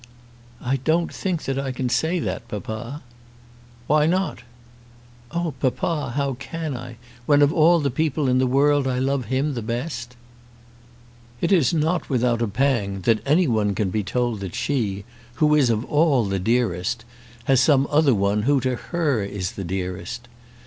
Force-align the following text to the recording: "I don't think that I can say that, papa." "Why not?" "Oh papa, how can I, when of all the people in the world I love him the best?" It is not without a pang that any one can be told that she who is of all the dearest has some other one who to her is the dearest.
"I 0.63 0.77
don't 0.77 1.13
think 1.13 1.43
that 1.43 1.59
I 1.59 1.71
can 1.71 1.87
say 1.87 2.17
that, 2.17 2.47
papa." 2.47 3.03
"Why 3.85 4.07
not?" 4.07 4.39
"Oh 5.29 5.53
papa, 5.59 6.13
how 6.15 6.33
can 6.39 6.75
I, 6.75 6.95
when 7.27 7.43
of 7.43 7.53
all 7.53 7.79
the 7.79 7.91
people 7.91 8.27
in 8.27 8.39
the 8.39 8.47
world 8.47 8.87
I 8.87 8.97
love 8.97 9.25
him 9.25 9.53
the 9.53 9.61
best?" 9.61 10.15
It 11.39 11.51
is 11.51 11.71
not 11.71 12.09
without 12.09 12.41
a 12.41 12.47
pang 12.47 13.01
that 13.01 13.21
any 13.27 13.47
one 13.47 13.75
can 13.75 13.91
be 13.91 14.01
told 14.01 14.39
that 14.39 14.55
she 14.55 15.05
who 15.35 15.53
is 15.53 15.69
of 15.69 15.85
all 15.85 16.25
the 16.25 16.39
dearest 16.39 17.05
has 17.43 17.61
some 17.61 17.87
other 17.91 18.15
one 18.15 18.41
who 18.41 18.59
to 18.61 18.75
her 18.77 19.21
is 19.21 19.51
the 19.51 19.63
dearest. 19.63 20.27